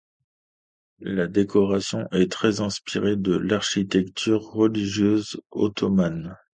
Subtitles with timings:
[0.97, 6.35] La décoration est très inspirée de l'architecture religieuse ottomane.